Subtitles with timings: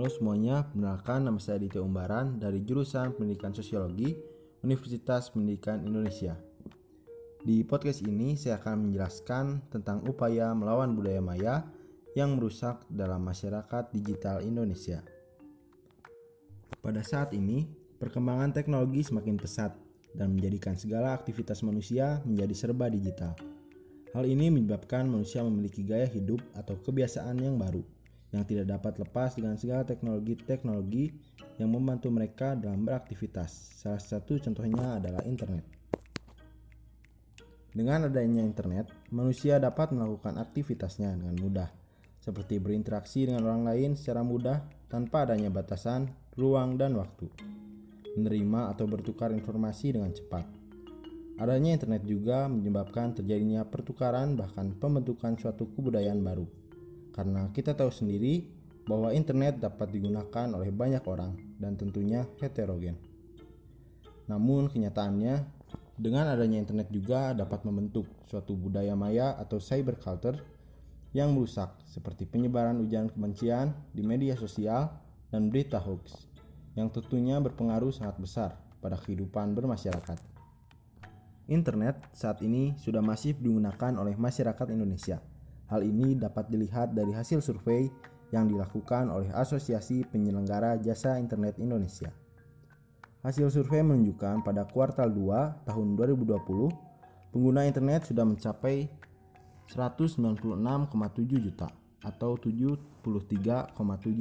[0.00, 4.16] Halo semuanya, perkenalkan nama saya Aditya Umbaran dari jurusan Pendidikan Sosiologi
[4.64, 6.40] Universitas Pendidikan Indonesia.
[7.44, 11.68] Di podcast ini saya akan menjelaskan tentang upaya melawan budaya maya
[12.16, 15.04] yang merusak dalam masyarakat digital Indonesia.
[16.80, 17.68] Pada saat ini,
[18.00, 19.76] perkembangan teknologi semakin pesat
[20.16, 23.36] dan menjadikan segala aktivitas manusia menjadi serba digital.
[24.16, 27.99] Hal ini menyebabkan manusia memiliki gaya hidup atau kebiasaan yang baru
[28.30, 31.10] yang tidak dapat lepas dengan segala teknologi-teknologi
[31.58, 33.78] yang membantu mereka dalam beraktivitas.
[33.78, 35.66] Salah satu contohnya adalah internet.
[37.70, 41.70] Dengan adanya internet, manusia dapat melakukan aktivitasnya dengan mudah,
[42.18, 47.30] seperti berinteraksi dengan orang lain secara mudah tanpa adanya batasan, ruang, dan waktu.
[48.18, 50.60] Menerima atau bertukar informasi dengan cepat
[51.40, 56.44] Adanya internet juga menyebabkan terjadinya pertukaran bahkan pembentukan suatu kebudayaan baru.
[57.20, 58.48] Karena kita tahu sendiri
[58.88, 62.96] bahwa internet dapat digunakan oleh banyak orang dan tentunya heterogen.
[64.24, 65.44] Namun kenyataannya
[66.00, 70.40] dengan adanya internet juga dapat membentuk suatu budaya maya atau cyber culture
[71.12, 74.88] yang merusak seperti penyebaran ujaran kebencian di media sosial
[75.28, 76.24] dan berita hoax
[76.72, 80.16] yang tentunya berpengaruh sangat besar pada kehidupan bermasyarakat.
[81.52, 85.20] Internet saat ini sudah masif digunakan oleh masyarakat Indonesia.
[85.70, 87.86] Hal ini dapat dilihat dari hasil survei
[88.34, 92.10] yang dilakukan oleh Asosiasi Penyelenggara Jasa Internet Indonesia.
[93.22, 96.74] Hasil survei menunjukkan pada kuartal 2 tahun 2020,
[97.30, 98.90] pengguna internet sudah mencapai
[99.70, 101.70] 196,7 juta
[102.02, 103.70] atau 73,7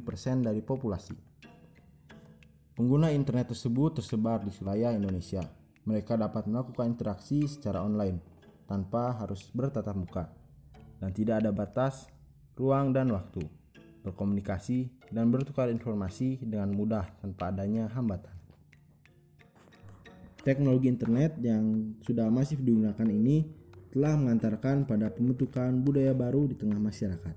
[0.00, 1.12] persen dari populasi.
[2.72, 5.44] Pengguna internet tersebut tersebar di wilayah Indonesia,
[5.84, 8.24] mereka dapat melakukan interaksi secara online
[8.64, 10.43] tanpa harus bertatap muka
[11.00, 12.06] dan tidak ada batas,
[12.54, 13.42] ruang dan waktu,
[14.04, 18.34] berkomunikasi dan bertukar informasi dengan mudah tanpa adanya hambatan.
[20.44, 23.48] Teknologi internet yang sudah masif digunakan ini
[23.88, 27.32] telah mengantarkan pada pembentukan budaya baru di tengah masyarakat.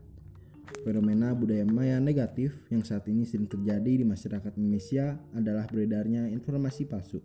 [0.84, 6.84] Fenomena budaya maya negatif yang saat ini sering terjadi di masyarakat Indonesia adalah beredarnya informasi
[6.84, 7.24] palsu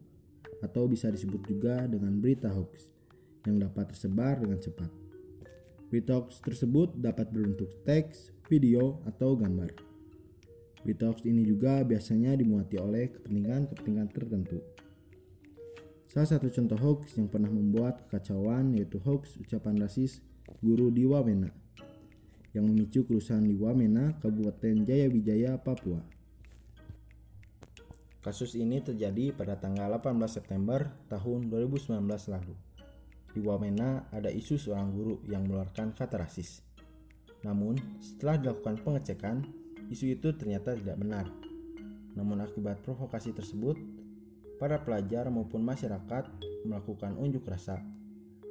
[0.62, 2.86] atau bisa disebut juga dengan berita hoax
[3.42, 5.01] yang dapat tersebar dengan cepat.
[5.92, 9.76] Berita hoax tersebut dapat berbentuk teks, video, atau gambar.
[10.80, 14.64] Berita hoax ini juga biasanya dimuati oleh kepentingan-kepentingan tertentu.
[16.08, 20.25] Salah satu contoh hoax yang pernah membuat kekacauan yaitu hoax ucapan rasis
[20.64, 21.52] guru di Wamena
[22.56, 26.00] yang memicu kerusuhan di Wamena, Kabupaten Jayabijaya, Papua.
[28.25, 32.00] Kasus ini terjadi pada tanggal 18 September tahun 2019
[32.32, 32.56] lalu.
[33.32, 36.60] Di Wamena ada isu seorang guru yang mengeluarkan kata rasis.
[37.43, 39.43] Namun, setelah dilakukan pengecekan,
[39.88, 41.26] isu itu ternyata tidak benar.
[42.12, 43.81] Namun akibat provokasi tersebut,
[44.60, 46.28] para pelajar maupun masyarakat
[46.69, 47.82] melakukan unjuk rasa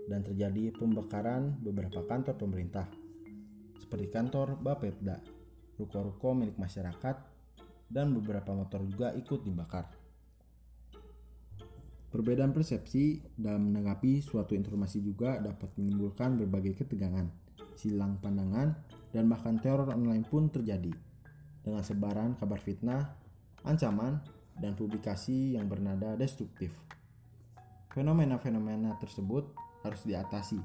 [0.09, 2.90] dan terjadi pembakaran beberapa kantor pemerintah
[3.92, 5.19] seperti kantor Bapetda,
[5.75, 7.28] ruko-ruko milik masyarakat,
[7.92, 9.84] dan beberapa motor juga ikut dibakar.
[12.11, 17.31] Perbedaan persepsi dalam menanggapi suatu informasi juga dapat menimbulkan berbagai ketegangan,
[17.79, 18.75] silang pandangan,
[19.16, 20.91] dan bahkan teror online pun terjadi
[21.63, 23.16] dengan sebaran kabar fitnah,
[23.63, 24.19] ancaman,
[24.59, 26.75] dan publikasi yang bernada destruktif.
[27.95, 29.47] Fenomena-fenomena tersebut
[29.88, 30.59] harus diatasi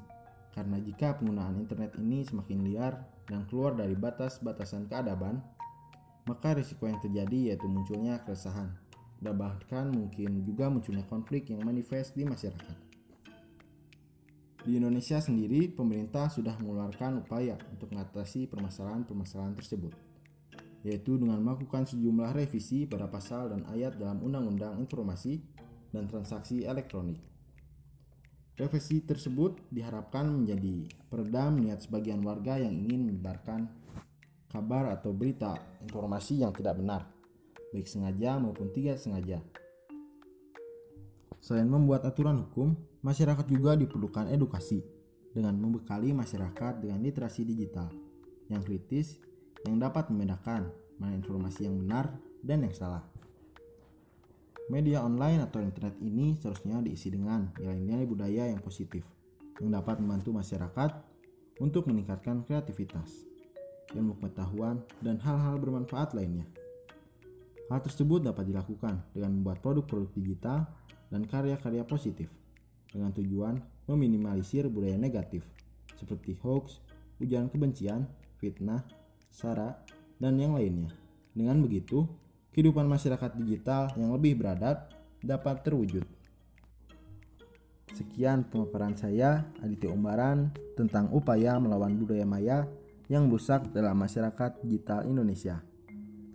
[0.51, 5.39] karena jika penggunaan internet ini semakin liar dan keluar dari batas-batasan keadaban,
[6.27, 8.86] maka risiko yang terjadi yaitu munculnya keresahan
[9.17, 12.77] dan bahkan mungkin juga munculnya konflik yang manifest di masyarakat.
[14.67, 19.95] Di Indonesia sendiri, pemerintah sudah mengeluarkan upaya untuk mengatasi permasalahan-permasalahan tersebut,
[20.83, 25.39] yaitu dengan melakukan sejumlah revisi pada pasal dan ayat dalam Undang-Undang Informasi
[25.95, 27.23] dan Transaksi Elektronik.
[28.57, 33.69] Revisi tersebut diharapkan menjadi peredam niat sebagian warga yang ingin menyebarkan
[34.51, 35.55] kabar atau berita
[35.85, 37.07] informasi yang tidak benar,
[37.77, 39.37] baik sengaja maupun tidak sengaja.
[41.37, 42.73] Selain membuat aturan hukum,
[43.05, 44.81] masyarakat juga diperlukan edukasi
[45.29, 47.93] dengan membekali masyarakat dengan literasi digital
[48.49, 49.21] yang kritis
[49.69, 53.05] yang dapat membedakan mana informasi yang benar dan yang salah.
[54.73, 59.05] Media online atau internet ini seharusnya diisi dengan nilai-nilai budaya yang positif
[59.61, 60.91] yang dapat membantu masyarakat
[61.61, 63.27] untuk meningkatkan kreativitas
[63.95, 66.43] ilmu pengetahuan, dan hal-hal bermanfaat lainnya.
[67.67, 70.63] Hal tersebut dapat dilakukan dengan membuat produk-produk digital
[71.11, 72.31] dan karya-karya positif
[72.91, 73.59] dengan tujuan
[73.91, 75.43] meminimalisir budaya negatif
[75.99, 76.79] seperti hoax,
[77.19, 78.07] ujaran kebencian,
[78.39, 78.85] fitnah,
[79.33, 79.75] sara,
[80.17, 80.93] dan yang lainnya
[81.37, 82.07] Dengan begitu,
[82.55, 84.89] kehidupan masyarakat digital yang lebih beradab
[85.21, 86.01] dapat terwujud.
[87.93, 92.65] Sekian pemaparan saya, Aditya Umbaran, tentang upaya melawan budaya maya
[93.09, 95.61] yang rusak dalam masyarakat digital Indonesia.